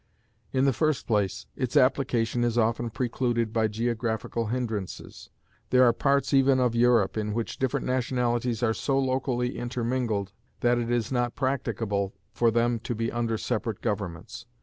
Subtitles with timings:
[0.51, 5.29] In the first place, its application is often precluded by geographical hindrances.
[5.69, 10.79] There are parts even of Europe in which different nationalities are so locally intermingled that
[10.79, 14.47] it is not practicable for them to be under separate governments.